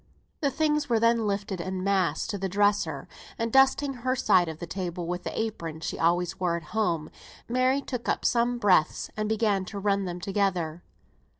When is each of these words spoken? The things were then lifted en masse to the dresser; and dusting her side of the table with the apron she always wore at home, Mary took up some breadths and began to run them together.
The 0.39 0.49
things 0.49 0.89
were 0.89 0.99
then 0.99 1.27
lifted 1.27 1.61
en 1.61 1.83
masse 1.83 2.25
to 2.25 2.39
the 2.39 2.49
dresser; 2.49 3.07
and 3.37 3.53
dusting 3.53 3.93
her 3.93 4.15
side 4.15 4.47
of 4.49 4.57
the 4.57 4.65
table 4.65 5.05
with 5.05 5.21
the 5.21 5.39
apron 5.39 5.79
she 5.79 5.99
always 5.99 6.39
wore 6.39 6.57
at 6.57 6.63
home, 6.73 7.11
Mary 7.47 7.81
took 7.83 8.09
up 8.09 8.25
some 8.25 8.57
breadths 8.57 9.11
and 9.15 9.29
began 9.29 9.63
to 9.65 9.77
run 9.79 10.05
them 10.05 10.19
together. 10.19 10.81